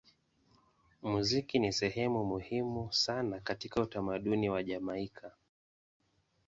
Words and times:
Muziki 1.01 1.59
ni 1.59 1.73
sehemu 1.73 2.25
muhimu 2.25 2.93
sana 2.93 3.39
katika 3.39 3.81
utamaduni 3.81 4.49
wa 4.49 4.63
Jamaika. 4.63 5.31